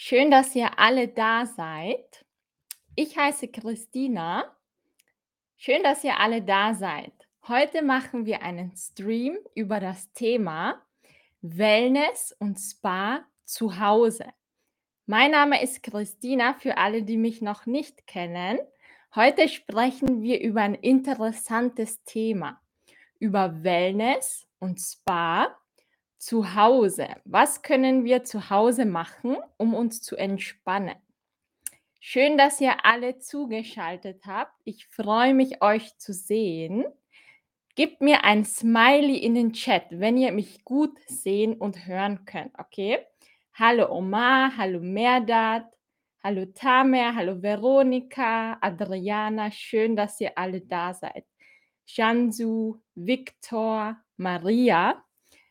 [0.00, 2.24] Schön, dass ihr alle da seid.
[2.94, 4.44] Ich heiße Christina.
[5.56, 7.12] Schön, dass ihr alle da seid.
[7.48, 10.80] Heute machen wir einen Stream über das Thema
[11.40, 14.26] Wellness und Spa zu Hause.
[15.06, 18.60] Mein Name ist Christina, für alle, die mich noch nicht kennen.
[19.16, 22.62] Heute sprechen wir über ein interessantes Thema,
[23.18, 25.58] über Wellness und Spa
[26.18, 27.08] zu Hause.
[27.24, 30.96] Was können wir zu Hause machen, um uns zu entspannen?
[32.00, 34.52] Schön, dass ihr alle zugeschaltet habt.
[34.64, 36.84] Ich freue mich, euch zu sehen.
[37.74, 42.58] Gebt mir ein Smiley in den Chat, wenn ihr mich gut sehen und hören könnt,
[42.58, 42.98] okay?
[43.54, 45.66] Hallo Omar, hallo Merdat,
[46.22, 51.24] hallo Tamer, hallo Veronika, Adriana, schön, dass ihr alle da seid.
[51.86, 55.04] Jansu, Viktor, Maria,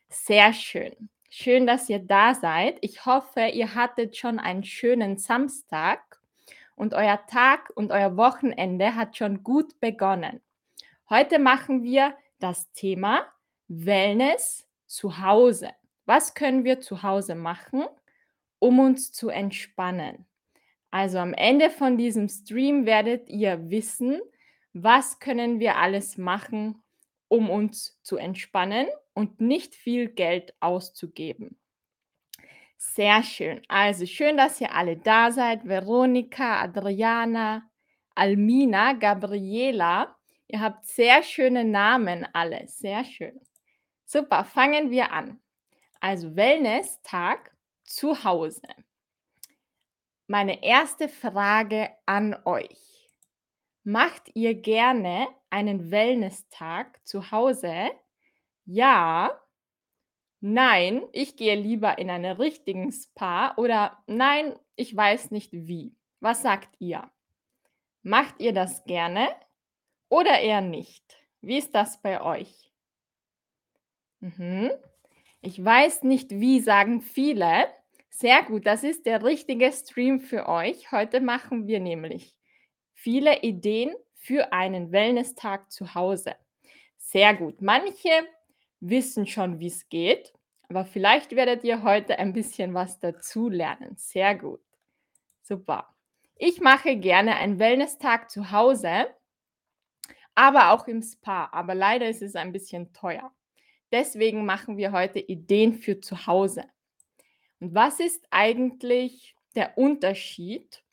[0.08, 1.08] sehr schön.
[1.30, 2.78] Schön, dass ihr da seid.
[2.80, 6.18] Ich hoffe, ihr hattet schon einen schönen Samstag
[6.74, 10.40] und euer Tag und euer Wochenende hat schon gut begonnen.
[11.10, 13.26] Heute machen wir das Thema
[13.68, 15.70] Wellness zu Hause.
[16.06, 17.84] Was können wir zu Hause machen,
[18.58, 20.26] um uns zu entspannen?
[20.90, 24.20] Also am Ende von diesem Stream werdet ihr wissen,
[24.72, 26.82] was können wir alles machen,
[27.28, 28.86] um uns zu entspannen
[29.18, 31.58] und nicht viel Geld auszugeben.
[32.76, 33.60] Sehr schön.
[33.66, 35.66] Also schön, dass ihr alle da seid.
[35.66, 37.68] Veronika, Adriana,
[38.14, 40.14] Almina, Gabriela.
[40.46, 42.68] Ihr habt sehr schöne Namen alle.
[42.68, 43.40] Sehr schön.
[44.04, 45.40] Super, fangen wir an.
[45.98, 47.50] Also Wellness-Tag
[47.82, 48.62] zu Hause.
[50.28, 53.10] Meine erste Frage an euch.
[53.82, 57.90] Macht ihr gerne einen Wellness-Tag zu Hause?
[58.70, 59.40] Ja.
[60.40, 65.96] Nein, ich gehe lieber in einen richtigen Spa oder nein, ich weiß nicht wie.
[66.20, 67.10] Was sagt ihr?
[68.02, 69.28] Macht ihr das gerne
[70.10, 71.02] oder eher nicht?
[71.40, 72.70] Wie ist das bei euch?
[74.20, 74.70] Mhm.
[75.40, 77.68] Ich weiß nicht wie, sagen viele.
[78.10, 80.92] Sehr gut, das ist der richtige Stream für euch.
[80.92, 82.36] Heute machen wir nämlich
[82.92, 86.36] viele Ideen für einen Wellness-Tag zu Hause.
[86.98, 87.62] Sehr gut.
[87.62, 88.10] Manche
[88.80, 90.32] wissen schon, wie es geht,
[90.68, 93.96] aber vielleicht werdet ihr heute ein bisschen was dazu lernen.
[93.96, 94.60] Sehr gut.
[95.42, 95.94] Super.
[96.36, 99.06] Ich mache gerne einen Wellness-Tag zu Hause,
[100.34, 101.48] aber auch im Spa.
[101.52, 103.32] Aber leider ist es ein bisschen teuer.
[103.90, 106.64] Deswegen machen wir heute Ideen für zu Hause.
[107.60, 110.84] Und was ist eigentlich der Unterschied?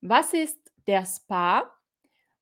[0.00, 1.70] Was ist der Spa,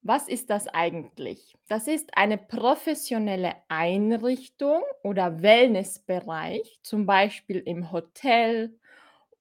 [0.03, 1.56] was ist das eigentlich?
[1.69, 8.78] Das ist eine professionelle Einrichtung oder Wellnessbereich, zum Beispiel im Hotel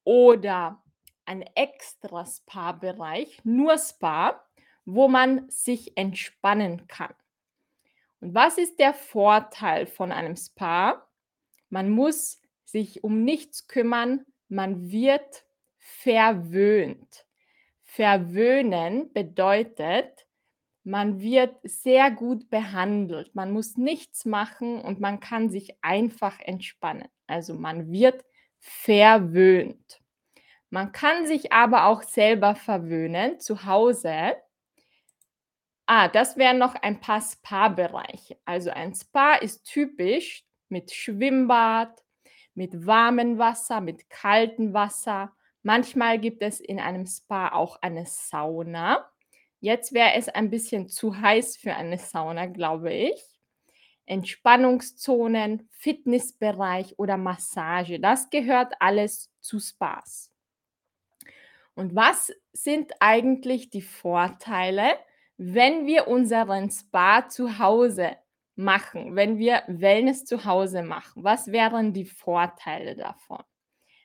[0.03, 0.81] oder
[1.25, 4.44] ein extra Spa-Bereich, nur Spa,
[4.84, 7.14] wo man sich entspannen kann.
[8.20, 11.08] Und was ist der Vorteil von einem Spa?
[11.70, 15.46] Man muss sich um nichts kümmern, man wird
[15.78, 17.26] verwöhnt.
[17.84, 20.26] Verwöhnen bedeutet,
[20.84, 23.35] man wird sehr gut behandelt.
[23.35, 27.07] Man muss nichts machen und man kann sich einfach entspannen.
[27.28, 28.23] Also man wird
[28.59, 30.01] verwöhnt.
[30.69, 34.35] Man kann sich aber auch selber verwöhnen zu Hause.
[35.85, 38.38] Ah, das wären noch ein paar Spa-Bereiche.
[38.46, 42.03] Also ein Spa ist typisch mit Schwimmbad,
[42.53, 49.09] mit warmem Wasser, mit kaltem Wasser Manchmal gibt es in einem Spa auch eine Sauna.
[49.59, 53.22] Jetzt wäre es ein bisschen zu heiß für eine Sauna, glaube ich.
[54.06, 60.31] Entspannungszonen, Fitnessbereich oder Massage, das gehört alles zu Spas.
[61.75, 64.97] Und was sind eigentlich die Vorteile,
[65.38, 68.18] wenn wir unseren Spa zu Hause
[68.56, 71.24] machen, wenn wir Wellness zu Hause machen?
[71.24, 73.44] Was wären die Vorteile davon?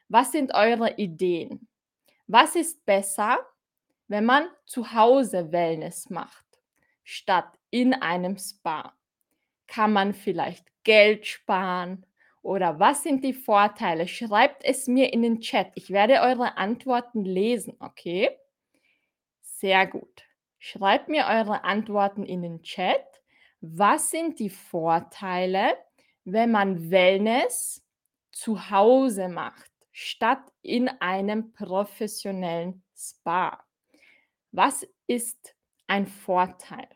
[0.09, 1.66] Was sind eure Ideen?
[2.27, 3.39] Was ist besser,
[4.15, 6.47] wenn man zu Hause Wellness macht,
[7.03, 8.95] statt in einem Spa?
[9.66, 12.07] Kann man vielleicht Geld sparen?
[12.41, 14.07] Oder was sind die Vorteile?
[14.07, 15.72] Schreibt es mir in den Chat.
[15.75, 18.31] Ich werde eure Antworten lesen, okay?
[19.41, 20.22] Sehr gut.
[20.61, 23.05] Schreibt mir eure Antworten in den Chat.
[23.61, 25.77] Was sind die Vorteile,
[26.25, 27.84] wenn man Wellness
[28.31, 29.75] zu Hause macht?
[29.97, 33.64] statt in einem professionellen Spa.
[34.56, 35.56] Was ist
[35.89, 36.86] ein Vorteil?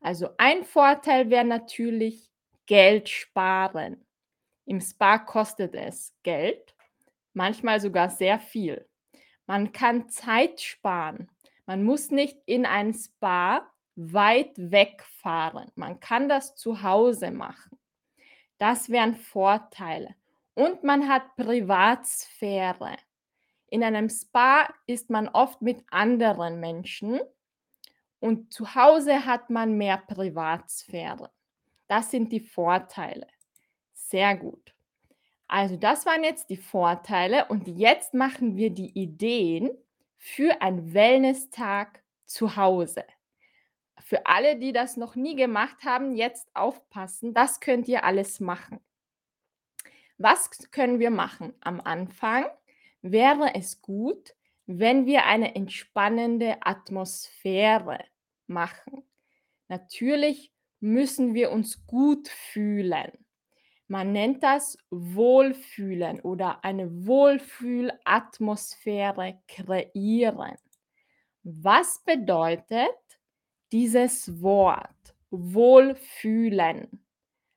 [0.00, 2.28] Also ein Vorteil wäre natürlich
[2.66, 4.04] Geld sparen.
[4.64, 6.74] Im Spa kostet es Geld,
[7.34, 8.84] manchmal sogar sehr viel.
[9.46, 11.30] Man kann Zeit sparen.
[11.66, 15.70] Man muss nicht in ein Spa weit wegfahren.
[15.76, 17.78] Man kann das zu Hause machen.
[18.58, 20.16] Das wären Vorteile.
[20.54, 22.96] Und man hat Privatsphäre.
[23.68, 27.20] In einem Spa ist man oft mit anderen Menschen
[28.18, 31.30] und zu Hause hat man mehr Privatsphäre.
[31.86, 33.26] Das sind die Vorteile.
[33.92, 34.74] Sehr gut.
[35.46, 39.70] Also das waren jetzt die Vorteile und jetzt machen wir die Ideen
[40.16, 43.04] für einen Wellness-Tag zu Hause.
[44.00, 47.34] Für alle, die das noch nie gemacht haben, jetzt aufpassen.
[47.34, 48.80] Das könnt ihr alles machen.
[50.18, 51.54] Was können wir machen?
[51.60, 52.46] Am Anfang
[53.02, 54.34] wäre es gut,
[54.66, 58.04] wenn wir eine entspannende Atmosphäre
[58.46, 59.04] machen.
[59.68, 63.12] Natürlich müssen wir uns gut fühlen.
[63.86, 70.58] Man nennt das Wohlfühlen oder eine Wohlfühlatmosphäre kreieren.
[71.42, 72.90] Was bedeutet
[73.72, 77.02] dieses Wort Wohlfühlen?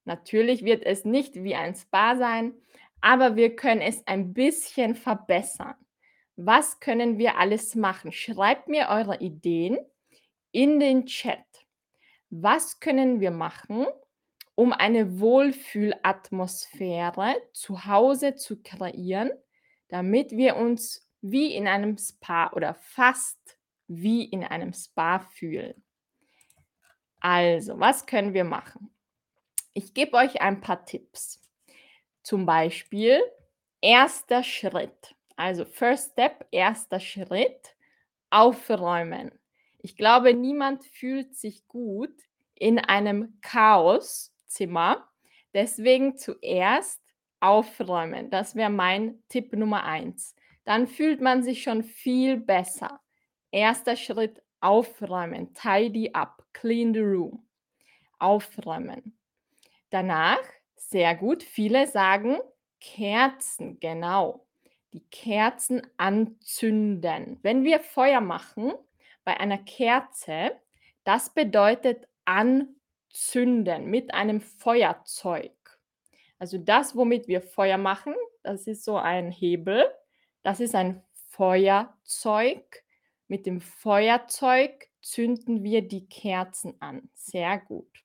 [0.05, 2.55] Natürlich wird es nicht wie ein Spa sein,
[3.01, 5.75] aber wir können es ein bisschen verbessern.
[6.37, 8.13] Was können wir alles machen?
[8.13, 9.79] Schreibt mir eure Ideen
[10.53, 11.45] in den Chat.
[12.31, 13.87] Was können wir machen,
[14.61, 19.31] um eine Wohlfühlatmosphäre zu Hause zu kreieren,
[19.89, 23.39] damit wir uns wie in einem Spa oder fast
[23.89, 25.83] wie in einem Spa fühlen?
[27.21, 28.95] Also, was können wir machen?
[29.73, 31.41] Ich gebe euch ein paar Tipps.
[32.23, 33.23] Zum Beispiel
[33.81, 35.15] erster Schritt.
[35.37, 37.75] Also First Step, erster Schritt,
[38.29, 39.33] aufräumen.
[39.79, 42.13] Ich glaube, niemand fühlt sich gut
[42.57, 43.41] in einem
[44.51, 45.09] Chaoszimmer.
[45.55, 47.01] Deswegen zuerst
[47.41, 48.31] aufräumen.
[48.31, 50.35] Das wäre mein Tipp Nummer eins.
[50.65, 53.01] Dann fühlt man sich schon viel besser.
[53.51, 55.55] Erster Schritt, aufräumen.
[55.55, 57.47] Tidy up, clean the room.
[58.19, 59.19] Aufräumen.
[59.89, 60.41] Danach
[60.77, 61.43] sehr gut.
[61.43, 62.39] Viele sagen
[62.81, 64.47] Kerzen, genau.
[64.93, 67.39] Die Kerzen anzünden.
[67.43, 68.73] Wenn wir Feuer machen
[69.25, 70.53] bei einer Kerze,
[71.05, 72.07] das bedeutet
[73.11, 75.53] anzünden mit einem Feuerzeug.
[76.39, 79.87] Also das, womit wir Feuer machen, das ist so ein Hebel.
[80.43, 82.83] Das ist ein Feuerzeug.
[83.29, 87.11] Mit dem Feuerzeug zünden wir die Kerzen an.
[87.15, 88.05] Sehr gut.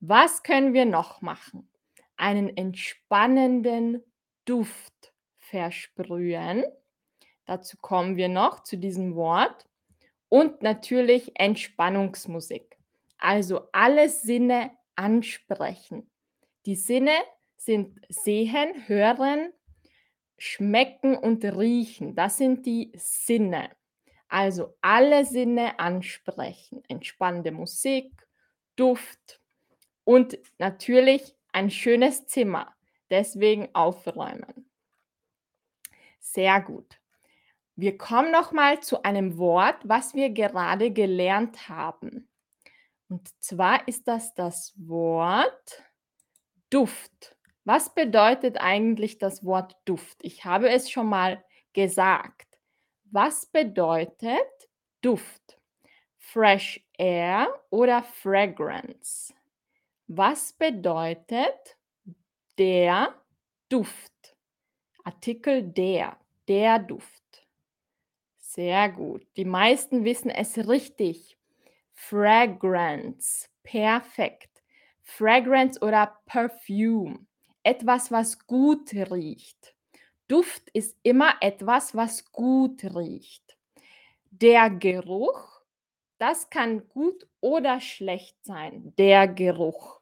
[0.00, 1.70] Was können wir noch machen?
[2.16, 4.02] Einen entspannenden
[4.44, 6.64] Duft versprühen.
[7.46, 9.66] Dazu kommen wir noch zu diesem Wort.
[10.28, 12.67] Und natürlich Entspannungsmusik.
[13.18, 16.10] Also alle Sinne ansprechen.
[16.66, 17.12] Die Sinne
[17.56, 19.52] sind sehen, hören,
[20.38, 22.14] schmecken und riechen.
[22.14, 23.70] Das sind die Sinne.
[24.28, 26.82] Also alle Sinne ansprechen.
[26.88, 28.12] Entspannende Musik,
[28.76, 29.40] Duft,
[30.08, 32.74] und natürlich ein schönes Zimmer.
[33.10, 34.70] Deswegen aufräumen.
[36.18, 36.98] Sehr gut.
[37.76, 42.27] Wir kommen noch mal zu einem Wort, was wir gerade gelernt haben.
[43.08, 45.82] Und zwar ist das das Wort
[46.70, 47.36] Duft.
[47.64, 50.18] Was bedeutet eigentlich das Wort Duft?
[50.22, 52.58] Ich habe es schon mal gesagt.
[53.10, 54.68] Was bedeutet
[55.00, 55.58] Duft?
[56.16, 59.32] Fresh Air oder Fragrance?
[60.06, 61.76] Was bedeutet
[62.58, 63.14] der
[63.70, 64.36] Duft?
[65.04, 67.46] Artikel der, der Duft.
[68.38, 69.26] Sehr gut.
[69.36, 71.37] Die meisten wissen es richtig.
[72.00, 73.48] Fragrance.
[73.64, 74.62] Perfekt.
[75.02, 77.26] Fragrance oder Perfume.
[77.64, 79.74] Etwas, was gut riecht.
[80.28, 83.58] Duft ist immer etwas, was gut riecht.
[84.30, 85.60] Der Geruch,
[86.18, 88.94] das kann gut oder schlecht sein.
[88.96, 90.00] Der Geruch.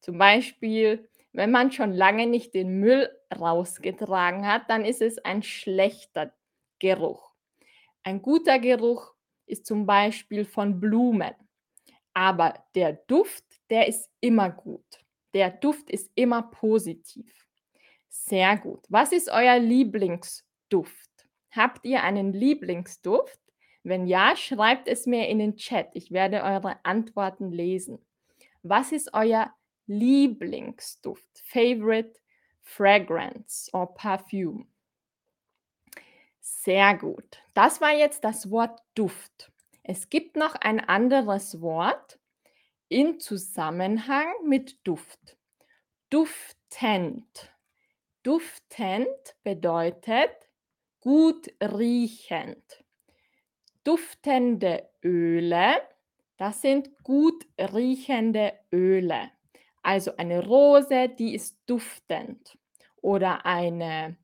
[0.00, 3.08] Zum Beispiel, wenn man schon lange nicht den Müll
[3.38, 6.32] rausgetragen hat, dann ist es ein schlechter
[6.78, 7.32] Geruch.
[8.02, 9.13] Ein guter Geruch
[9.46, 11.34] ist zum Beispiel von Blumen.
[12.12, 14.84] Aber der Duft, der ist immer gut.
[15.34, 17.46] Der Duft ist immer positiv.
[18.08, 18.84] Sehr gut.
[18.88, 21.10] Was ist euer Lieblingsduft?
[21.50, 23.40] Habt ihr einen Lieblingsduft?
[23.82, 25.90] Wenn ja, schreibt es mir in den Chat.
[25.94, 27.98] Ich werde eure Antworten lesen.
[28.62, 29.52] Was ist euer
[29.86, 31.28] Lieblingsduft?
[31.44, 32.18] Favorite
[32.62, 34.66] Fragrance or Perfume?
[36.64, 37.42] Sehr gut.
[37.52, 39.52] Das war jetzt das Wort Duft.
[39.82, 42.18] Es gibt noch ein anderes Wort
[42.88, 45.36] in Zusammenhang mit Duft.
[46.08, 47.52] Duftend.
[48.22, 50.30] Duftend bedeutet
[51.02, 52.82] gut riechend.
[53.84, 55.82] Duftende Öle,
[56.38, 59.30] das sind gut riechende Öle.
[59.82, 62.56] Also eine Rose, die ist duftend.
[63.02, 64.16] Oder eine,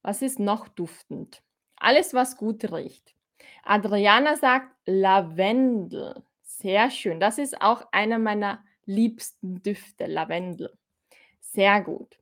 [0.00, 1.43] was ist noch duftend?
[1.84, 3.14] Alles, was gut riecht.
[3.62, 6.22] Adriana sagt Lavendel.
[6.40, 7.20] Sehr schön.
[7.20, 10.72] Das ist auch einer meiner liebsten Düfte, Lavendel.
[11.40, 12.18] Sehr gut.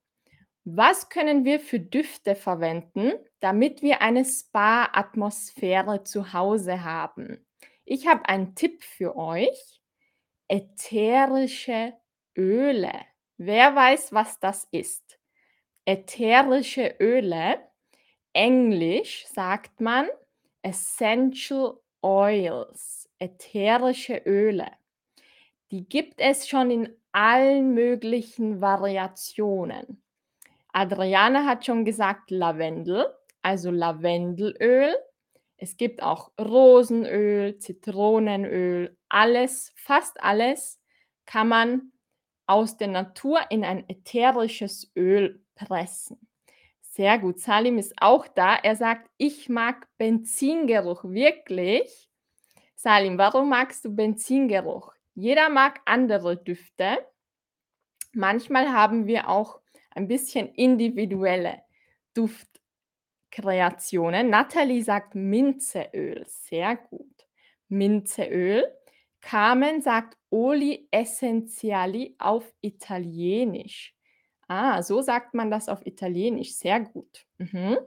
[0.64, 7.46] Was können wir für Düfte verwenden, damit wir eine Spa-Atmosphäre zu Hause haben?
[7.84, 9.80] Ich habe einen Tipp für euch.
[10.48, 11.92] Ätherische
[12.36, 12.92] Öle.
[13.36, 15.20] Wer weiß, was das ist?
[15.84, 17.60] Ätherische Öle.
[18.32, 20.08] Englisch sagt man
[20.62, 24.68] Essential Oils, ätherische Öle.
[25.70, 30.02] Die gibt es schon in allen möglichen Variationen.
[30.72, 33.06] Adriane hat schon gesagt Lavendel,
[33.42, 34.94] also Lavendelöl.
[35.58, 40.80] Es gibt auch Rosenöl, Zitronenöl, alles, fast alles
[41.26, 41.92] kann man
[42.46, 46.18] aus der Natur in ein ätherisches Öl pressen.
[46.94, 47.38] Sehr gut.
[47.38, 48.54] Salim ist auch da.
[48.54, 51.04] Er sagt, ich mag Benzingeruch.
[51.04, 52.10] Wirklich?
[52.74, 54.92] Salim, warum magst du Benzingeruch?
[55.14, 56.98] Jeder mag andere Düfte.
[58.12, 61.62] Manchmal haben wir auch ein bisschen individuelle
[62.12, 64.28] Duftkreationen.
[64.28, 67.26] Natalie sagt Minzeöl, sehr gut.
[67.68, 68.70] Minzeöl.
[69.22, 73.94] Carmen sagt Oli Essenziali auf Italienisch.
[74.54, 77.24] Ah, so sagt man das auf Italienisch, sehr gut.
[77.38, 77.78] Mhm.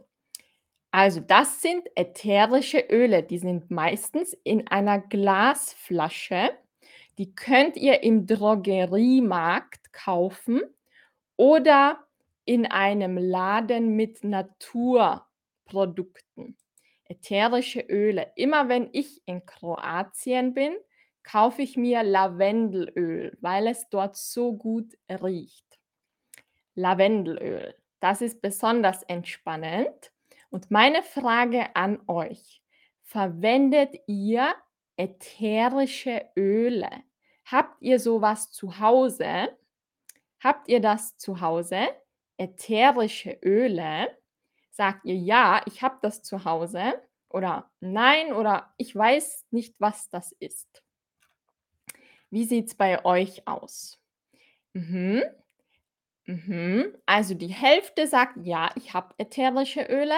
[0.90, 6.58] Also das sind ätherische Öle, die sind meistens in einer Glasflasche.
[7.20, 10.64] Die könnt ihr im Drogeriemarkt kaufen
[11.38, 12.04] oder
[12.46, 16.58] in einem Laden mit Naturprodukten.
[17.04, 18.32] Ätherische Öle.
[18.36, 20.76] Immer wenn ich in Kroatien bin,
[21.22, 25.65] kaufe ich mir Lavendelöl, weil es dort so gut riecht.
[26.76, 27.76] Lavendelöl.
[28.00, 30.12] Das ist besonders entspannend.
[30.50, 32.62] Und meine Frage an euch,
[33.04, 34.54] verwendet ihr
[34.98, 36.90] ätherische Öle?
[37.46, 39.58] Habt ihr sowas zu Hause?
[40.40, 41.88] Habt ihr das zu Hause?
[42.38, 44.18] Ätherische Öle?
[44.72, 47.02] Sagt ihr ja, ich habe das zu Hause?
[47.30, 50.84] Oder nein, oder ich weiß nicht, was das ist.
[52.30, 54.00] Wie sieht es bei euch aus?
[54.74, 55.24] Mhm.
[56.28, 56.96] Mhm.
[57.06, 60.16] Also die Hälfte sagt ja, ich habe ätherische Öle.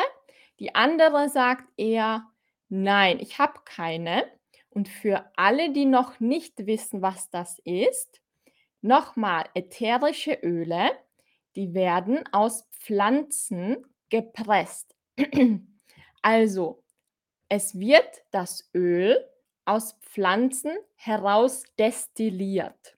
[0.60, 2.28] Die andere sagt eher
[2.70, 4.26] nein, ich habe keine.
[4.70, 8.22] Und für alle, die noch nicht wissen, was das ist,
[8.82, 10.92] Nochmal, ätherische Öle,
[11.56, 14.96] die werden aus Pflanzen gepresst.
[16.24, 16.84] Also,
[17.50, 19.18] es wird das Öl
[19.66, 22.97] aus Pflanzen heraus destilliert.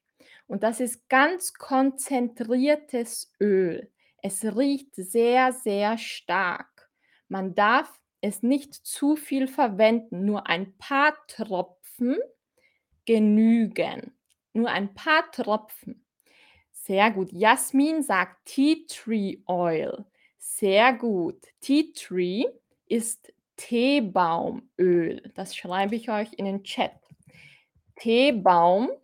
[0.49, 3.91] Und das ist ganz konzentriertes Öl.
[4.23, 6.89] Es riecht sehr, sehr stark.
[7.27, 12.17] Man darf es nicht zu viel verwenden, nur ein paar Tropfen
[13.05, 14.11] genügen.
[14.53, 16.03] Nur ein paar Tropfen.
[16.71, 17.31] Sehr gut.
[17.31, 20.03] Jasmin sagt Tea Tree Oil.
[20.39, 21.45] Sehr gut.
[21.61, 22.45] Tea Tree
[22.87, 25.31] ist Teebaumöl.
[25.35, 26.93] Das schreibe ich euch in den Chat.
[27.97, 28.97] Teebaumöl.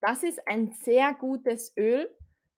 [0.00, 2.10] Das ist ein sehr gutes Öl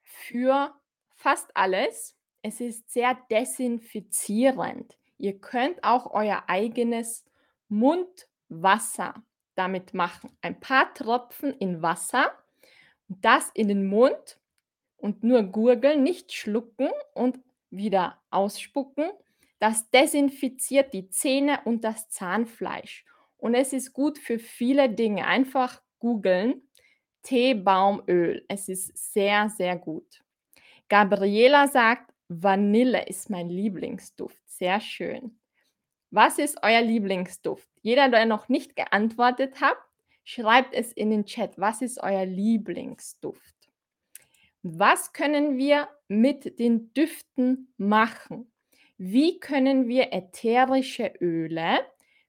[0.03, 0.75] für
[1.15, 2.17] fast alles.
[2.43, 4.97] Es ist sehr desinfizierend.
[5.19, 7.25] Ihr könnt auch euer eigenes
[7.69, 9.15] Mundwasser
[9.55, 10.37] damit machen.
[10.43, 12.33] Ein paar Tropfen in Wasser,
[13.09, 14.39] das in den Mund
[14.97, 17.39] und nur gurgeln, nicht schlucken und
[17.71, 19.11] wieder ausspucken.
[19.59, 23.05] Das desinfiziert die Zähne und das Zahnfleisch.
[23.37, 25.27] Und es ist gut für viele Dinge.
[25.27, 26.61] Einfach googeln.
[27.23, 28.45] Teebaumöl.
[28.47, 30.23] Es ist sehr, sehr gut.
[30.91, 34.39] Gabriela sagt, Vanille ist mein Lieblingsduft.
[34.47, 35.41] Sehr schön.
[36.11, 37.67] Was ist euer Lieblingsduft?
[37.81, 39.79] Jeder, der noch nicht geantwortet hat,
[40.25, 41.59] schreibt es in den Chat.
[41.59, 43.57] Was ist euer Lieblingsduft?
[44.63, 48.53] Was können wir mit den Düften machen?
[48.99, 51.81] Wie können wir ätherische Öle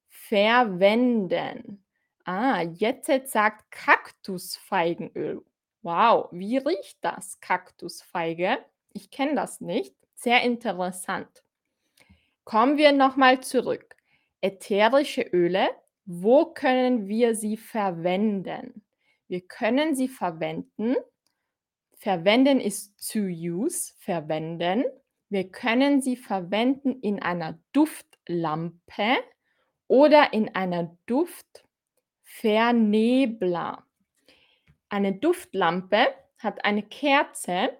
[0.07, 1.84] verwenden?
[2.25, 5.43] Ah, jetzt sagt Kaktusfeigenöl.
[5.83, 8.57] Wow, wie riecht das, Kaktusfeige?
[8.93, 9.95] Ich kenne das nicht.
[10.15, 11.43] Sehr interessant.
[12.43, 13.95] Kommen wir nochmal zurück.
[14.41, 15.69] Ätherische Öle,
[16.05, 18.83] wo können wir sie verwenden?
[19.27, 20.95] Wir können sie verwenden.
[21.97, 24.83] Verwenden ist to use, verwenden.
[25.29, 29.17] Wir können sie verwenden in einer Duftlampe
[29.87, 30.97] oder in einer
[32.25, 33.85] Duftvernebler.
[34.89, 36.07] Eine Duftlampe
[36.39, 37.77] hat eine Kerze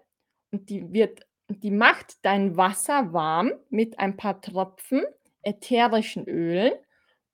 [0.51, 5.05] und die wird die macht dein Wasser warm mit ein paar Tropfen
[5.43, 6.73] ätherischen Ölen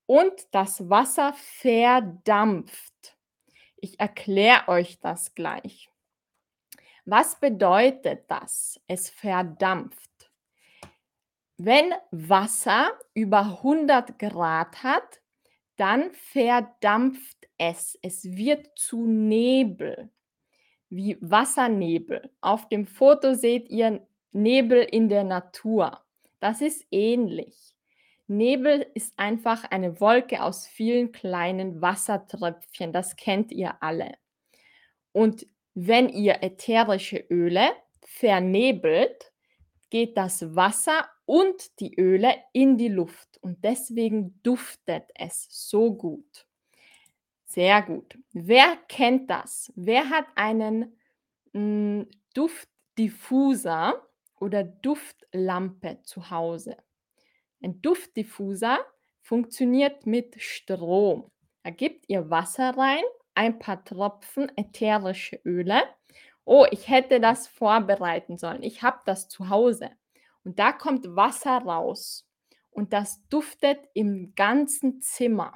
[0.05, 3.17] und das Wasser verdampft.
[3.77, 5.89] Ich erkläre euch das gleich.
[7.05, 8.81] Was bedeutet das?
[8.87, 10.29] Es verdampft.
[11.55, 15.20] Wenn Wasser über 100 Grad hat,
[15.81, 17.97] dann verdampft es.
[18.03, 20.11] Es wird zu Nebel,
[20.89, 22.29] wie Wassernebel.
[22.39, 25.99] Auf dem Foto seht ihr Nebel in der Natur.
[26.39, 27.75] Das ist ähnlich.
[28.27, 32.93] Nebel ist einfach eine Wolke aus vielen kleinen Wassertröpfchen.
[32.93, 34.13] Das kennt ihr alle.
[35.13, 37.71] Und wenn ihr ätherische Öle
[38.05, 39.31] vernebelt,
[39.89, 46.45] geht das Wasser und die Öle in die Luft und deswegen duftet es so gut.
[47.45, 48.17] Sehr gut.
[48.33, 49.71] Wer kennt das?
[49.77, 50.97] Wer hat einen
[51.53, 54.05] hm, Duftdiffuser
[54.41, 56.75] oder Duftlampe zu Hause?
[57.63, 58.79] Ein Duftdiffuser
[59.21, 61.31] funktioniert mit Strom.
[61.63, 63.03] Da gebt ihr Wasser rein,
[63.35, 65.81] ein paar Tropfen ätherische Öle.
[66.43, 68.63] Oh, ich hätte das vorbereiten sollen.
[68.63, 69.91] Ich habe das zu Hause.
[70.43, 72.27] Und da kommt Wasser raus
[72.71, 75.53] und das duftet im ganzen Zimmer.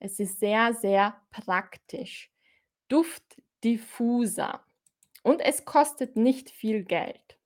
[0.00, 2.30] Es ist sehr, sehr praktisch.
[2.88, 4.64] Duftdiffuser.
[5.22, 7.38] Und es kostet nicht viel Geld.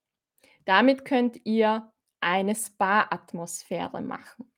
[0.65, 4.51] Damit könnt ihr eine Spa-Atmosphäre machen.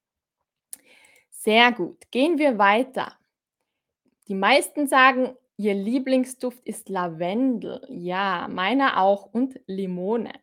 [1.30, 2.10] Sehr gut.
[2.12, 3.18] Gehen wir weiter.
[4.28, 7.86] Die meisten sagen, ihr Lieblingsduft ist Lavendel.
[7.90, 10.34] Ja, meiner auch und Limone.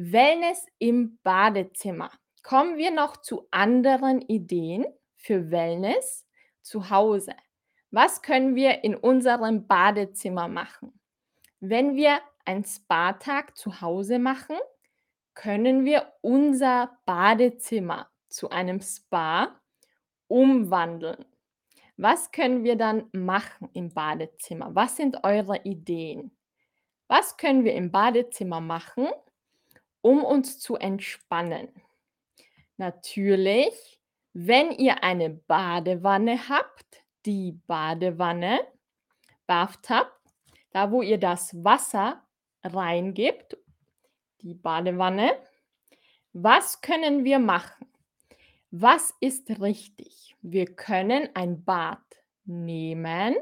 [0.00, 2.10] Wellness im Badezimmer.
[2.42, 6.26] Kommen wir noch zu anderen Ideen für Wellness
[6.62, 7.34] zu Hause.
[7.90, 10.98] Was können wir in unserem Badezimmer machen?
[11.60, 14.56] Wenn wir einen Spa-Tag zu Hause machen,
[15.34, 19.60] können wir unser Badezimmer zu einem Spa
[20.26, 21.24] umwandeln.
[21.96, 24.74] Was können wir dann machen im Badezimmer?
[24.74, 26.36] Was sind eure Ideen?
[27.08, 29.08] Was können wir im Badezimmer machen,
[30.00, 31.68] um uns zu entspannen.
[32.76, 34.00] Natürlich,
[34.32, 38.60] wenn ihr eine Badewanne habt, die Badewanne,
[39.46, 40.10] Bathtub,
[40.70, 42.22] da wo ihr das Wasser
[42.62, 43.56] reingibt,
[44.42, 45.38] die Badewanne,
[46.32, 47.86] was können wir machen?
[48.70, 50.36] Was ist richtig?
[50.42, 51.98] Wir können ein Bad
[52.44, 53.34] nehmen,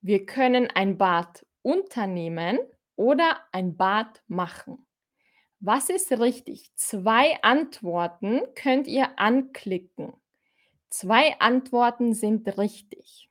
[0.00, 2.58] wir können ein Bad unternehmen
[2.96, 4.87] oder ein Bad machen.
[5.60, 6.70] Was ist richtig?
[6.76, 10.12] Zwei Antworten könnt ihr anklicken.
[10.88, 13.28] Zwei Antworten sind richtig.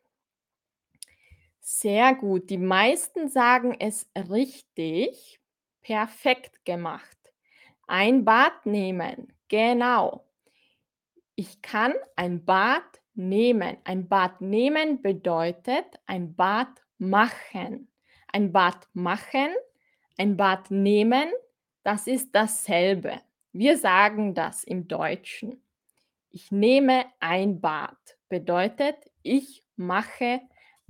[1.62, 2.50] Sehr gut.
[2.50, 5.40] Die meisten sagen es richtig.
[5.82, 7.18] Perfekt gemacht.
[7.88, 9.34] Ein Bad nehmen.
[9.48, 10.26] Genau.
[11.36, 13.78] Ich kann ein Bad nehmen.
[13.86, 17.90] Ein Bad nehmen bedeutet ein Bad machen.
[18.34, 19.50] Ein Bad machen,
[20.18, 21.32] ein Bad nehmen
[21.88, 23.22] das ist dasselbe.
[23.54, 25.64] Wir sagen das im Deutschen.
[26.30, 27.96] Ich nehme ein Bad.
[28.28, 30.42] Bedeutet, ich mache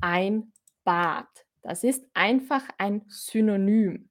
[0.02, 0.52] ein
[0.84, 1.28] Bad.
[1.62, 4.10] Das ist einfach ein Synonym.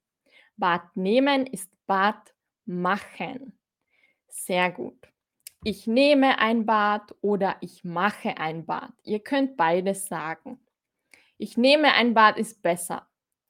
[0.55, 2.33] Bad nehmen ist Bad
[2.65, 3.59] machen.
[4.29, 5.11] Sehr gut.
[5.65, 8.93] Ich nehme ein Bad oder ich mache ein Bad.
[9.03, 10.57] Ihr könnt beides sagen.
[11.37, 13.05] Ich nehme ein Bad ist besser,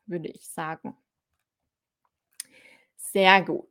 [0.08, 0.98] würde ich sagen.
[3.12, 3.70] Sehr gut.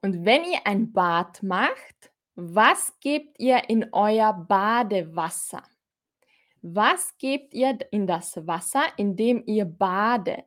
[0.00, 5.62] Und wenn ihr ein Bad macht, was gebt ihr in euer Badewasser?
[6.62, 10.46] Was gebt ihr in das Wasser, in dem ihr badet?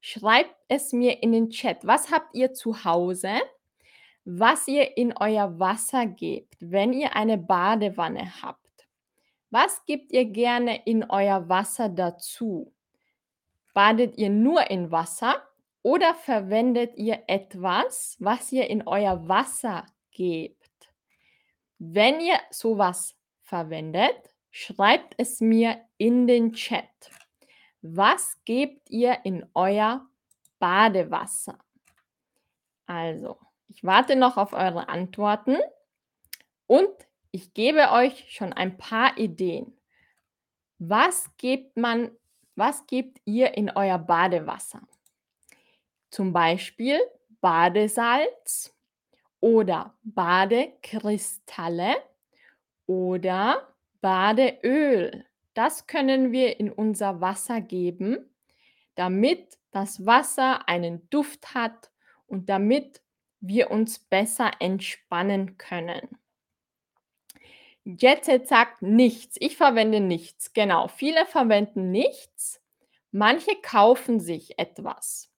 [0.00, 1.84] Schreibt es mir in den Chat.
[1.84, 3.40] Was habt ihr zu Hause,
[4.24, 8.86] was ihr in euer Wasser gebt, wenn ihr eine Badewanne habt?
[9.50, 12.72] Was gebt ihr gerne in euer Wasser dazu?
[13.72, 15.42] Badet ihr nur in Wasser
[15.84, 20.90] oder verwendet ihr etwas, was ihr in euer Wasser gebt?
[21.78, 26.88] Wenn ihr sowas verwendet, schreibt es mir in den Chat.
[27.82, 30.08] Was gebt ihr in euer
[30.58, 31.58] Badewasser?
[32.86, 35.58] Also, ich warte noch auf eure Antworten
[36.66, 36.88] und
[37.30, 39.78] ich gebe euch schon ein paar Ideen.
[40.78, 42.10] Was gebt man,
[42.54, 44.80] was gebt ihr in euer Badewasser?
[46.14, 47.00] Zum Beispiel
[47.40, 48.72] Badesalz
[49.40, 51.96] oder Badekristalle
[52.86, 55.24] oder Badeöl.
[55.54, 58.32] Das können wir in unser Wasser geben,
[58.94, 61.90] damit das Wasser einen Duft hat
[62.28, 63.02] und damit
[63.40, 66.16] wir uns besser entspannen können.
[67.82, 69.36] Jetset sagt nichts.
[69.40, 70.52] Ich verwende nichts.
[70.52, 70.86] Genau.
[70.86, 72.62] Viele verwenden nichts.
[73.10, 75.33] Manche kaufen sich etwas.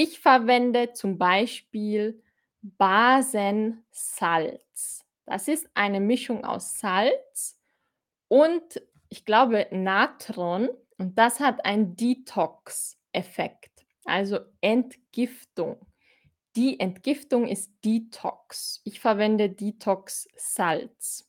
[0.00, 2.22] Ich verwende zum Beispiel
[2.62, 3.82] Basensalz.
[5.26, 7.58] Das ist eine Mischung aus Salz
[8.28, 15.84] und ich glaube Natron und das hat einen Detox-Effekt, also Entgiftung.
[16.54, 18.80] Die Entgiftung ist Detox.
[18.84, 21.28] Ich verwende Detox-Salz.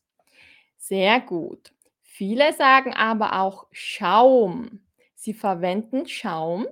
[0.77, 1.73] Sehr gut.
[2.03, 4.81] Viele sagen aber auch Schaum.
[5.15, 6.67] Sie verwenden Schaum.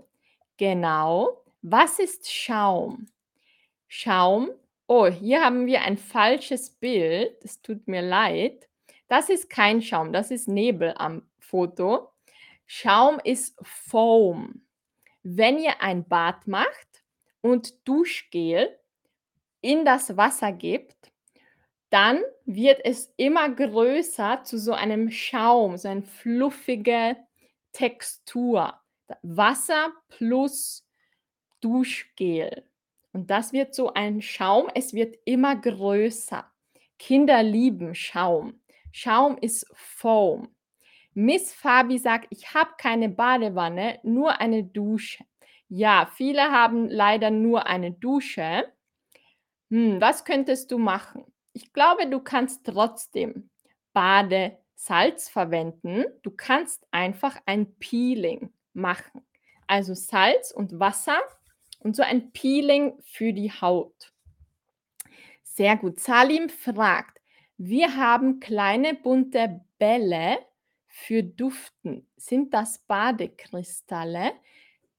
[0.57, 1.43] Genau.
[1.69, 3.09] Was ist Schaum?
[3.89, 4.51] Schaum.
[4.87, 7.43] Oh, hier haben wir ein falsches Bild.
[7.43, 8.69] Es tut mir leid.
[9.09, 12.13] Das ist kein Schaum, das ist Nebel am Foto.
[12.67, 14.61] Schaum ist Foam.
[15.23, 17.03] Wenn ihr ein Bad macht
[17.41, 18.69] und Duschgel
[19.59, 21.11] in das Wasser gebt,
[21.89, 27.17] dann wird es immer größer zu so einem Schaum, so eine fluffige
[27.73, 28.73] Textur.
[29.21, 30.86] Wasser plus
[31.61, 32.63] Duschgel.
[33.13, 36.45] Und das wird so ein Schaum, es wird immer größer.
[36.99, 38.61] Kinder lieben Schaum.
[38.91, 40.49] Schaum ist Foam.
[41.13, 45.23] Miss Fabi sagt, ich habe keine Badewanne, nur eine Dusche.
[45.67, 48.71] Ja, viele haben leider nur eine Dusche.
[49.69, 51.25] Hm, was könntest du machen?
[51.53, 53.49] Ich glaube, du kannst trotzdem
[53.93, 56.05] Badesalz verwenden.
[56.21, 59.25] Du kannst einfach ein Peeling machen.
[59.65, 61.17] Also Salz und Wasser
[61.87, 64.11] und so ein Peeling für die Haut.
[65.41, 66.01] Sehr gut.
[66.01, 67.21] Salim fragt,
[67.57, 70.39] wir haben kleine bunte Bälle
[70.87, 72.05] für Duften.
[72.17, 74.33] Sind das Badekristalle?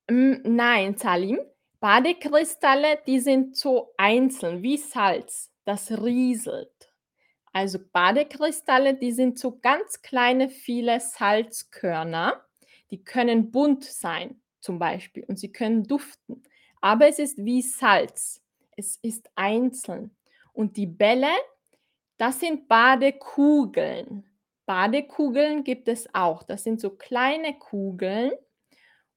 [0.08, 1.38] Mm, nein, Salim.
[1.78, 6.90] Badekristalle, die sind so einzeln wie Salz das rieselt.
[7.52, 12.42] Also Badekristalle, die sind so ganz kleine, viele Salzkörner.
[12.90, 16.42] Die können bunt sein, zum Beispiel, und sie können duften.
[16.80, 18.42] Aber es ist wie Salz.
[18.76, 20.16] Es ist einzeln.
[20.52, 21.32] Und die Bälle,
[22.16, 24.24] das sind Badekugeln.
[24.66, 26.42] Badekugeln gibt es auch.
[26.42, 28.32] Das sind so kleine Kugeln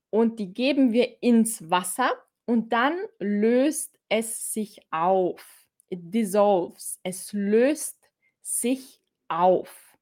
[0.10, 2.12] und die geben wir ins Wasser
[2.45, 7.00] und dann löst es sich auf it dissolves.
[7.04, 8.10] Es löst
[8.41, 9.97] sich auf.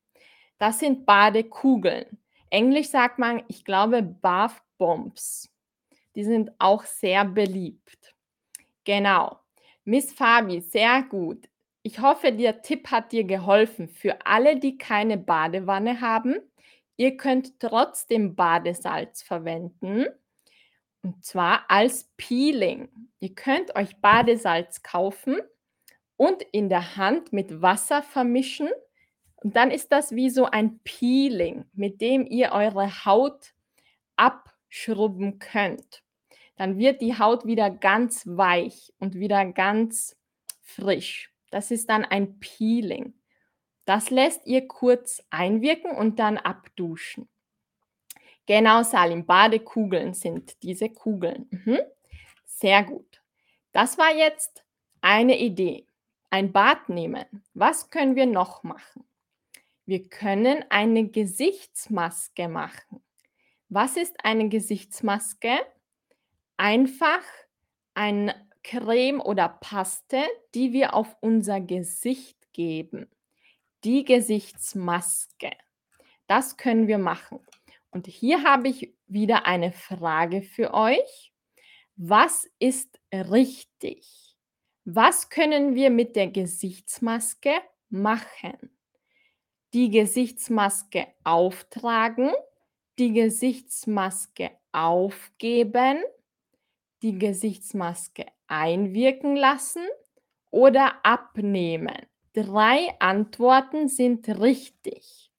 [0.57, 2.17] Das sind Badekugeln.
[2.49, 5.49] Englisch sagt man, ich glaube, Bath Bombs.
[6.15, 8.15] Die sind auch sehr beliebt.
[8.83, 9.39] Genau.
[9.85, 11.47] Miss Fabi, sehr gut.
[11.81, 13.87] Ich hoffe, der Tipp hat dir geholfen.
[13.87, 16.35] Für alle, die keine Badewanne haben,
[16.97, 20.05] ihr könnt trotzdem Badesalz verwenden.
[21.01, 22.89] Und zwar als Peeling.
[23.19, 25.37] Ihr könnt euch Badesalz kaufen
[26.17, 28.69] und in der Hand mit Wasser vermischen.
[29.35, 33.53] Und dann ist das wie so ein Peeling, mit dem ihr eure Haut
[34.69, 36.03] abschrubben könnt.
[36.55, 40.15] Dann wird die Haut wieder ganz weich und wieder ganz
[40.61, 41.31] frisch.
[41.49, 43.13] Das ist dann ein Peeling.
[43.85, 47.27] Das lässt ihr kurz einwirken und dann abduschen.
[48.45, 51.47] Genau, Salim, Badekugeln sind diese Kugeln.
[51.49, 51.79] Mhm.
[52.45, 53.21] Sehr gut.
[53.71, 54.63] Das war jetzt
[55.01, 55.85] eine Idee
[56.31, 57.25] ein Bad nehmen.
[57.55, 59.03] Was können wir noch machen?
[59.85, 63.01] Wir können eine Gesichtsmaske machen.
[63.69, 65.59] Was ist eine Gesichtsmaske?
[66.57, 67.21] Einfach
[67.93, 70.23] ein Creme oder Paste,
[70.55, 73.07] die wir auf unser Gesicht geben.
[73.83, 75.51] Die Gesichtsmaske.
[76.25, 77.39] Das können wir machen.
[77.91, 81.31] Und hier habe ich wieder eine Frage für euch.
[81.95, 84.35] Was ist richtig?
[84.83, 87.51] Was können wir mit der Gesichtsmaske
[87.89, 88.57] machen?
[89.73, 92.31] Die Gesichtsmaske auftragen,
[92.99, 96.03] die Gesichtsmaske aufgeben,
[97.01, 99.87] die Gesichtsmaske einwirken lassen
[100.51, 101.95] oder abnehmen.
[102.33, 105.31] Drei Antworten sind richtig.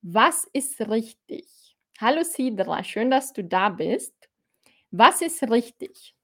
[0.00, 1.76] Was ist richtig?
[2.00, 4.14] Hallo Sidra, schön, dass du da bist.
[4.92, 6.14] Was ist richtig?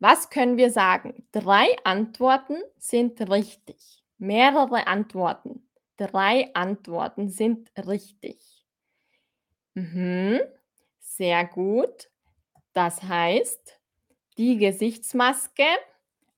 [0.00, 1.26] Was können wir sagen?
[1.30, 4.04] Drei Antworten sind richtig.
[4.18, 5.68] Mehrere Antworten.
[5.96, 8.53] Drei Antworten sind richtig.
[9.74, 10.40] Mhm.
[11.00, 12.08] Sehr gut.
[12.72, 13.80] Das heißt,
[14.38, 15.66] die Gesichtsmaske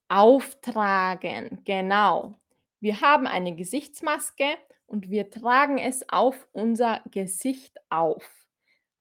[0.09, 1.63] auftragen.
[1.65, 2.35] Genau.
[2.81, 8.23] Wir haben eine Gesichtsmaske und wir tragen es auf unser Gesicht auf.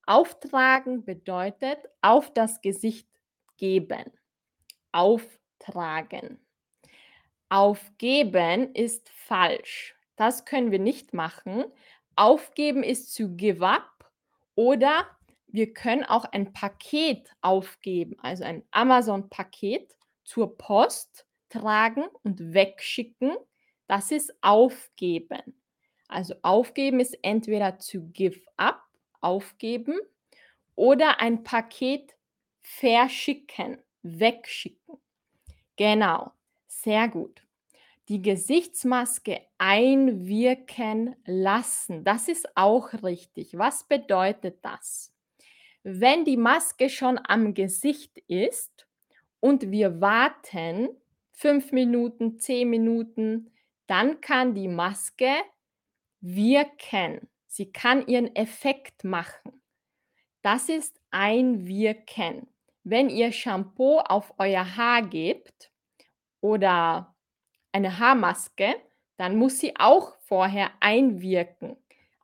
[0.05, 3.09] Auftragen bedeutet auf das Gesicht
[3.57, 4.11] geben.
[4.91, 6.39] Auftragen.
[7.49, 9.95] Aufgeben ist falsch.
[10.15, 11.65] Das können wir nicht machen.
[12.15, 13.94] Aufgeben ist zu give up
[14.55, 15.05] oder
[15.47, 23.35] wir können auch ein Paket aufgeben, also ein Amazon-Paket zur Post tragen und wegschicken.
[23.87, 25.55] Das ist aufgeben.
[26.07, 28.81] Also aufgeben ist entweder zu give up,
[29.21, 29.99] aufgeben,
[30.75, 32.15] oder ein Paket
[32.61, 34.97] verschicken, wegschicken.
[35.77, 36.31] Genau,
[36.67, 37.44] sehr gut.
[38.07, 42.03] Die Gesichtsmaske einwirken lassen.
[42.03, 43.57] Das ist auch richtig.
[43.57, 45.11] Was bedeutet das?
[45.81, 48.87] Wenn die Maske schon am Gesicht ist
[49.39, 50.89] und wir warten
[51.31, 53.51] fünf Minuten, zehn Minuten,
[53.87, 55.31] dann kann die Maske
[56.21, 57.27] wirken.
[57.47, 59.61] Sie kann ihren Effekt machen.
[60.41, 62.47] Das ist einwirken.
[62.83, 65.71] Wenn ihr Shampoo auf euer Haar gebt
[66.39, 67.14] oder
[67.75, 68.73] eine Haarmaske,
[69.17, 71.75] dann muss sie auch vorher einwirken.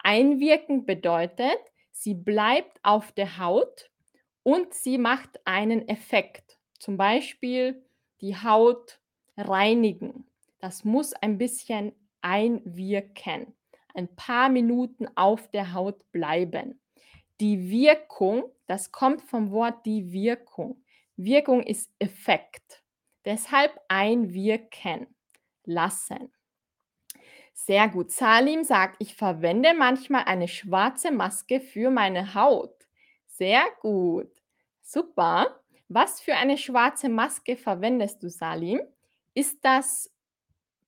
[0.02, 1.60] Einwirken bedeutet,
[1.92, 3.92] sie bleibt auf der Haut
[4.44, 6.58] und sie macht einen Effekt.
[6.80, 7.84] Zum Beispiel
[8.22, 9.00] die Haut
[9.36, 10.26] reinigen.
[10.60, 13.54] Das muss ein bisschen einwirken.
[13.94, 16.80] Ein paar Minuten auf der Haut bleiben.
[17.42, 20.82] Die Wirkung, das kommt vom Wort die Wirkung.
[21.18, 22.84] Wirkung ist Effekt.
[23.26, 25.08] Deshalb einwirken
[25.72, 26.32] lassen.
[27.54, 28.12] Sehr gut.
[28.12, 32.76] Salim sagt, ich verwende manchmal eine schwarze Maske für meine Haut.
[33.28, 34.32] Sehr gut.
[34.82, 35.60] Super.
[35.88, 38.82] Was für eine schwarze Maske verwendest du, Salim?
[39.34, 40.12] Ist das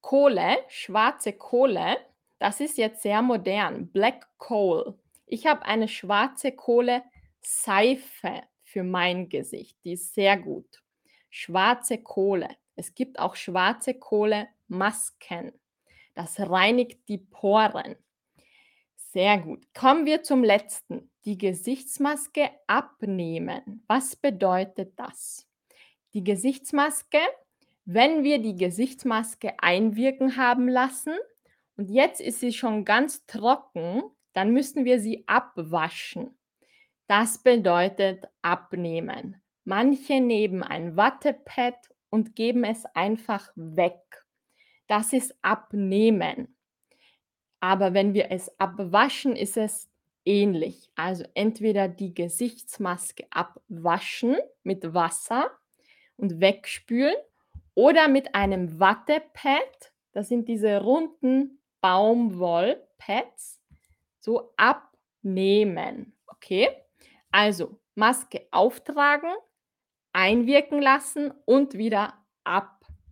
[0.01, 1.97] Kohle, schwarze Kohle?
[2.39, 3.87] Das ist jetzt sehr modern.
[3.87, 4.97] Black Coal.
[5.25, 7.03] Ich habe eine schwarze Kohle
[7.41, 9.77] Seife für mein Gesicht.
[9.83, 10.83] Die ist sehr gut.
[11.29, 12.49] Schwarze Kohle.
[12.75, 15.51] Es gibt auch schwarze Kohle Masken.
[16.13, 17.95] Das reinigt die Poren.
[18.95, 19.65] Sehr gut.
[19.73, 21.11] Kommen wir zum letzten.
[21.25, 23.83] Die Gesichtsmaske abnehmen.
[23.87, 25.47] Was bedeutet das?
[26.13, 27.19] Die Gesichtsmaske,
[27.85, 31.13] wenn wir die Gesichtsmaske einwirken haben lassen
[31.77, 36.37] und jetzt ist sie schon ganz trocken, dann müssen wir sie abwaschen.
[37.07, 39.41] Das bedeutet abnehmen.
[39.63, 41.75] Manche nehmen ein Wattepad
[42.09, 44.22] und geben es einfach weg.
[44.93, 46.55] Das ist abnehmen.
[47.59, 49.89] Aber wenn wir es abwaschen, ist es
[50.23, 50.87] ähnlich.
[50.93, 55.49] Also entweder die Gesichtsmaske abwaschen mit Wasser
[56.15, 57.15] und wegspülen
[57.73, 63.63] oder mit einem Wattepad, das sind diese runden Baumwollpads,
[64.19, 66.15] so abnehmen.
[66.27, 66.69] Okay?
[67.31, 69.31] Also Maske auftragen,
[70.11, 72.13] einwirken lassen und wieder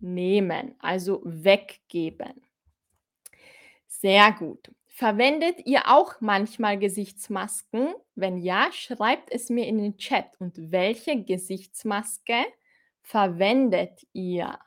[0.02, 2.42] abnehmen, also weggeben.
[3.86, 4.72] Sehr gut.
[4.88, 7.94] Verwendet ihr auch manchmal Gesichtsmasken?
[8.14, 10.26] Wenn ja, schreibt es mir in den Chat.
[10.38, 12.44] Und welche Gesichtsmaske
[13.00, 14.58] verwendet ihr?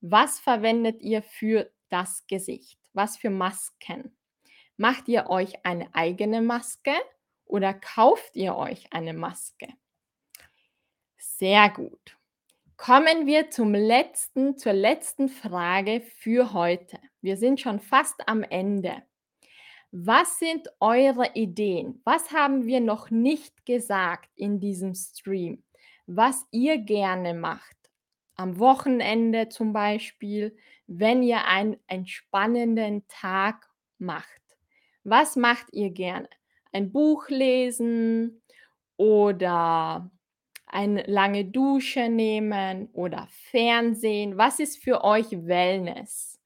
[0.00, 2.78] Was verwendet ihr für das Gesicht?
[2.92, 4.16] Was für Masken?
[4.76, 6.92] Macht ihr euch eine eigene Maske
[7.44, 9.68] oder kauft ihr euch eine Maske?
[11.18, 12.19] Sehr gut.
[12.82, 16.98] Kommen wir zum letzten, zur letzten Frage für heute.
[17.20, 19.02] Wir sind schon fast am Ende.
[19.92, 22.00] Was sind eure Ideen?
[22.04, 25.62] Was haben wir noch nicht gesagt in diesem Stream?
[26.06, 27.76] Was ihr gerne macht?
[28.36, 34.40] Am Wochenende zum Beispiel, wenn ihr einen entspannenden Tag macht.
[35.04, 36.30] Was macht ihr gerne?
[36.72, 38.40] Ein Buch lesen
[38.96, 40.10] oder
[40.72, 44.38] eine lange Dusche nehmen oder Fernsehen?
[44.38, 46.40] Was ist für euch Wellness?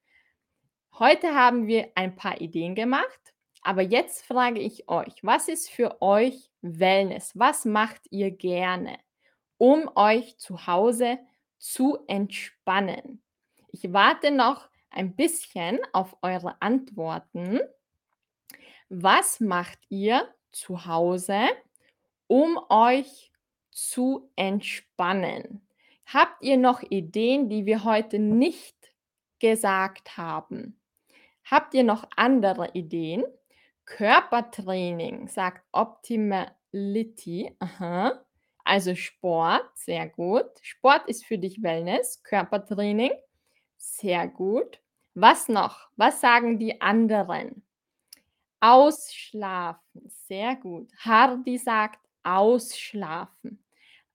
[0.99, 6.01] Heute haben wir ein paar Ideen gemacht, aber jetzt frage ich euch, was ist für
[6.01, 7.33] euch Wellness?
[7.35, 8.99] Was macht ihr gerne,
[9.59, 11.19] um euch zu Hause
[11.59, 13.23] zu entspannen?
[13.73, 17.61] Ich warte noch ein bisschen auf eure Antworten.
[18.89, 21.41] Was macht ihr zu Hause,
[22.29, 23.33] um euch
[23.75, 25.67] zu entspannen?
[26.07, 28.77] Habt ihr noch Ideen, die wir heute nicht
[29.41, 30.81] gesagt haben?
[31.45, 33.25] Habt ihr noch andere Ideen?
[33.85, 37.55] Körpertraining, sagt Optimality.
[37.59, 38.25] Aha.
[38.65, 40.47] Also Sport, sehr gut.
[40.63, 42.23] Sport ist für dich Wellness.
[42.23, 43.13] Körpertraining,
[43.77, 44.81] sehr gut.
[45.15, 45.91] Was noch?
[45.97, 47.63] Was sagen die anderen?
[48.61, 50.91] Ausschlafen, sehr gut.
[50.99, 53.64] Hardy sagt ausschlafen.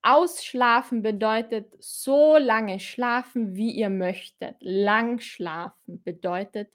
[0.01, 4.55] Ausschlafen bedeutet so lange schlafen, wie ihr möchtet.
[4.61, 6.71] Lang schlafen bedeutet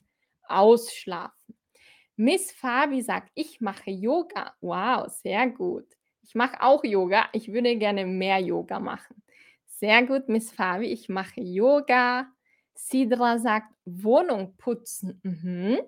[0.46, 1.56] ausschlafen.
[2.16, 4.54] Miss Fabi sagt, ich mache Yoga.
[4.60, 5.86] Wow, sehr gut.
[6.22, 7.28] Ich mache auch Yoga.
[7.32, 9.22] Ich würde gerne mehr Yoga machen.
[9.66, 10.86] Sehr gut, Miss Fabi.
[10.86, 12.28] Ich mache Yoga.
[12.74, 15.20] Sidra sagt, Wohnung putzen.
[15.22, 15.78] Mhm.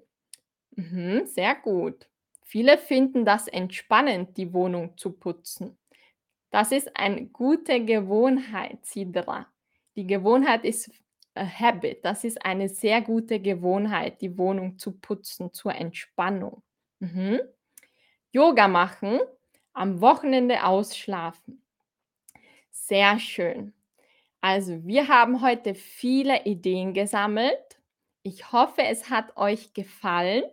[0.76, 2.08] Mhm, sehr gut.
[2.44, 5.78] Viele finden das entspannend, die Wohnung zu putzen.
[6.56, 9.46] Das ist eine gute Gewohnheit, Sidra.
[9.94, 10.90] Die Gewohnheit ist
[11.36, 12.02] habit.
[12.02, 16.62] Das ist eine sehr gute Gewohnheit, die Wohnung zu putzen zur Entspannung.
[17.00, 17.40] Mhm.
[18.30, 19.20] Yoga machen,
[19.74, 21.62] am Wochenende ausschlafen.
[22.70, 23.74] Sehr schön.
[24.40, 27.78] Also, wir haben heute viele Ideen gesammelt.
[28.22, 30.44] Ich hoffe, es hat euch gefallen.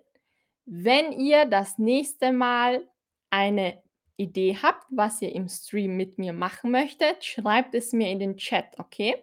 [0.66, 2.86] Wenn ihr das nächste Mal
[3.30, 3.83] eine
[4.18, 8.38] Idee habt, was ihr im Stream mit mir machen möchtet, schreibt es mir in den
[8.38, 9.16] Chat, okay?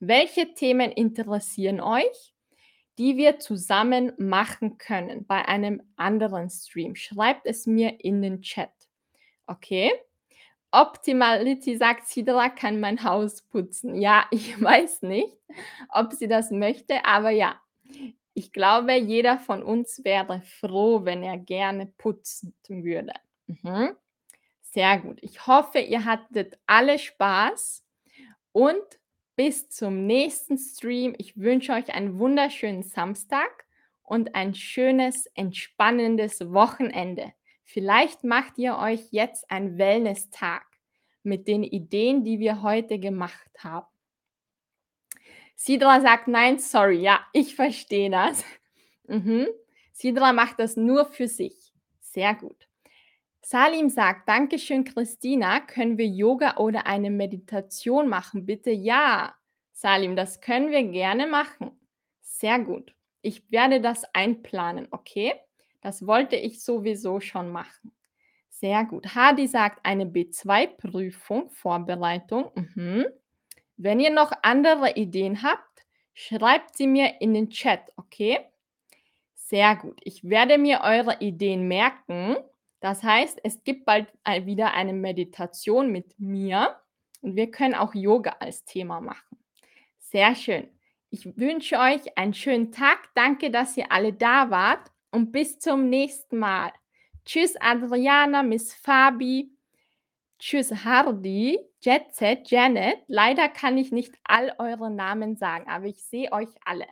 [0.00, 2.34] Welche Themen interessieren euch,
[2.98, 6.94] die wir zusammen machen können bei einem anderen Stream?
[6.94, 8.72] Schreibt es mir in den Chat,
[9.46, 9.92] okay?
[10.70, 13.94] Optimality sagt, Sidra kann mein Haus putzen.
[13.94, 15.32] Ja, ich weiß nicht,
[15.88, 17.60] ob sie das möchte, aber ja,
[18.34, 23.12] ich glaube, jeder von uns wäre froh, wenn er gerne putzen würde.
[23.46, 23.96] Mhm.
[24.74, 25.20] Sehr gut.
[25.22, 27.84] Ich hoffe, ihr hattet alle Spaß
[28.50, 28.82] und
[29.36, 31.14] bis zum nächsten Stream.
[31.16, 33.66] Ich wünsche euch einen wunderschönen Samstag
[34.02, 37.32] und ein schönes, entspannendes Wochenende.
[37.62, 40.66] Vielleicht macht ihr euch jetzt einen Wellness-Tag
[41.22, 43.86] mit den Ideen, die wir heute gemacht haben.
[45.54, 48.44] Sidra sagt, nein, sorry, ja, ich verstehe das.
[49.06, 49.48] Mhm.
[49.92, 51.74] Sidra macht das nur für sich.
[52.00, 52.66] Sehr gut.
[53.46, 55.60] Salim sagt, Dankeschön, Christina.
[55.60, 58.46] Können wir Yoga oder eine Meditation machen?
[58.46, 59.34] Bitte ja.
[59.72, 61.78] Salim, das können wir gerne machen.
[62.22, 62.94] Sehr gut.
[63.20, 65.34] Ich werde das einplanen, okay?
[65.82, 67.92] Das wollte ich sowieso schon machen.
[68.48, 69.14] Sehr gut.
[69.14, 72.50] Hadi sagt, eine B2-Prüfung, Vorbereitung.
[72.54, 73.04] Mhm.
[73.76, 78.38] Wenn ihr noch andere Ideen habt, schreibt sie mir in den Chat, okay?
[79.34, 80.00] Sehr gut.
[80.02, 82.36] Ich werde mir eure Ideen merken.
[82.84, 84.12] Das heißt, es gibt bald
[84.44, 86.78] wieder eine Meditation mit mir
[87.22, 89.38] und wir können auch Yoga als Thema machen.
[89.96, 90.68] Sehr schön.
[91.08, 93.08] Ich wünsche euch einen schönen Tag.
[93.14, 96.74] Danke, dass ihr alle da wart und bis zum nächsten Mal.
[97.24, 99.56] Tschüss, Adriana, Miss Fabi.
[100.38, 102.98] Tschüss, Hardy, Jetset, Janet.
[103.06, 106.88] Leider kann ich nicht all eure Namen sagen, aber ich sehe euch alle.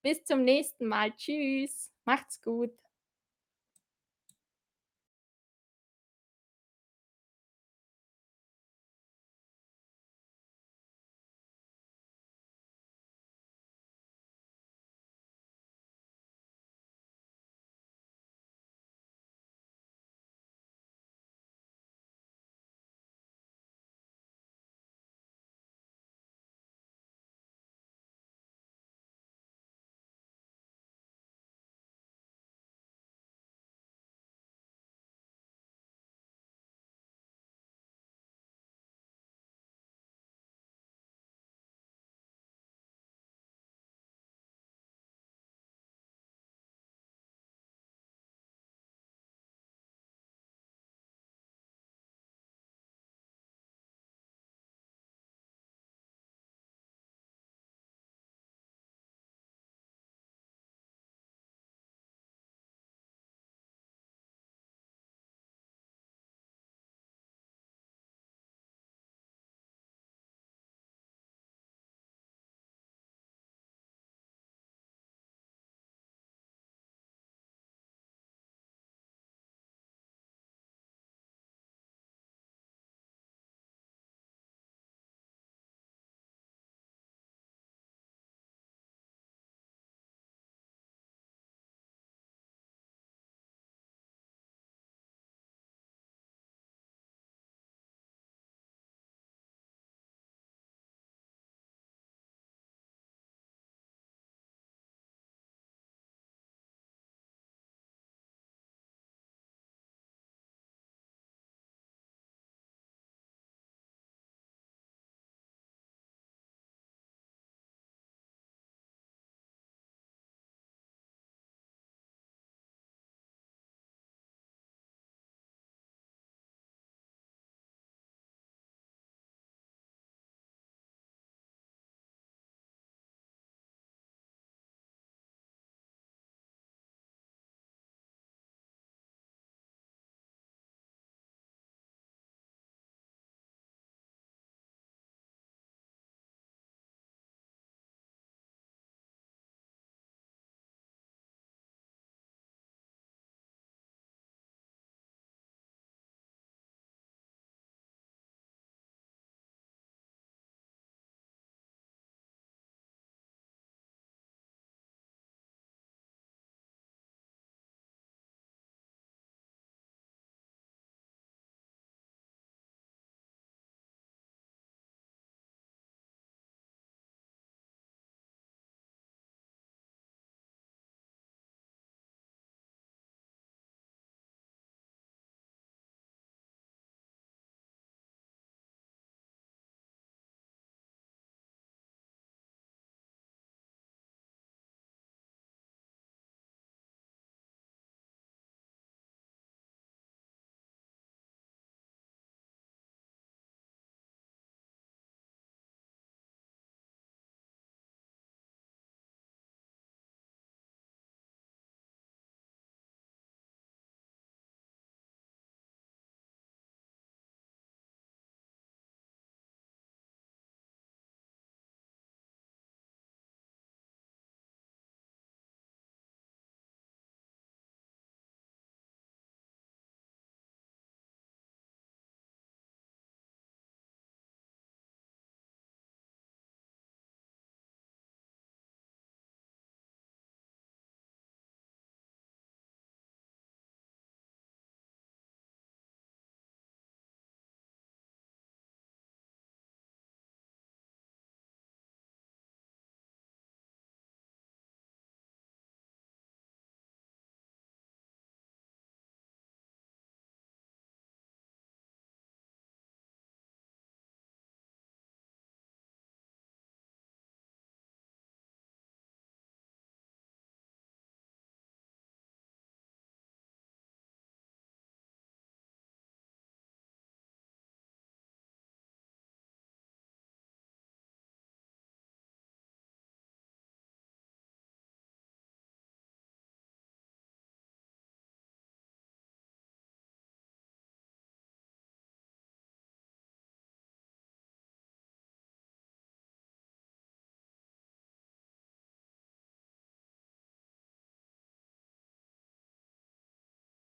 [0.00, 1.10] Bis zum nächsten Mal.
[1.16, 1.90] Tschüss.
[2.04, 2.70] Macht's gut.